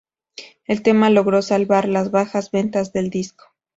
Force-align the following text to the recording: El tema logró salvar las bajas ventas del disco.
El 0.65 0.81
tema 0.81 1.11
logró 1.11 1.43
salvar 1.43 1.87
las 1.87 2.09
bajas 2.09 2.49
ventas 2.49 2.91
del 2.91 3.11
disco. 3.11 3.45